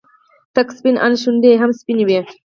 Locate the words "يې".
1.53-1.59